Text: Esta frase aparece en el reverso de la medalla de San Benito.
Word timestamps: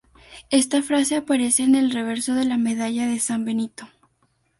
Esta 0.49 0.81
frase 0.81 1.15
aparece 1.15 1.61
en 1.61 1.75
el 1.75 1.91
reverso 1.91 2.33
de 2.33 2.45
la 2.45 2.57
medalla 2.57 3.05
de 3.05 3.19
San 3.19 3.45
Benito. 3.45 3.87